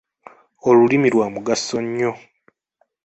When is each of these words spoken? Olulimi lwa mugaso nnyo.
Olulimi 0.67 1.07
lwa 1.13 1.27
mugaso 1.33 1.77
nnyo. 1.85 2.11